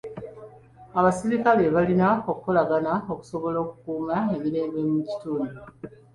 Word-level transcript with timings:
Abasirikale 0.99 1.63
balina 1.75 2.07
okukolagana 2.31 2.93
okusobola 3.11 3.57
okukuuma 3.65 4.15
emirembe 4.35 4.79
mu 4.91 4.99
kitundu. 5.07 5.59